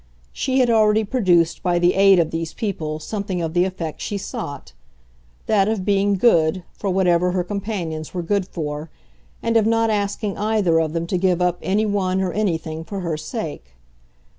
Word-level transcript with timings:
She 0.33 0.57
had 0.57 0.71
already 0.71 1.03
produced 1.03 1.61
by 1.61 1.77
the 1.77 1.93
aid 1.93 2.17
of 2.17 2.31
these 2.31 2.55
people 2.55 2.97
something 2.99 3.39
of 3.39 3.53
the 3.53 3.65
effect 3.65 4.01
she 4.01 4.17
sought 4.17 4.73
that 5.45 5.67
of 5.67 5.85
being 5.85 6.15
"good" 6.15 6.63
for 6.73 6.89
whatever 6.89 7.33
her 7.33 7.43
companions 7.43 8.11
were 8.11 8.23
good 8.23 8.47
for, 8.47 8.89
and 9.43 9.55
of 9.57 9.67
not 9.67 9.91
asking 9.91 10.39
either 10.39 10.79
of 10.79 10.93
them 10.93 11.05
to 11.05 11.19
give 11.19 11.39
up 11.39 11.59
anyone 11.61 12.19
or 12.19 12.33
anything 12.33 12.83
for 12.83 13.01
her 13.01 13.15
sake. 13.15 13.75